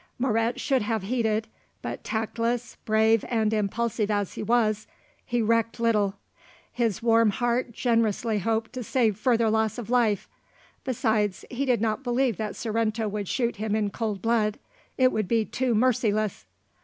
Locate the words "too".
15.45-15.75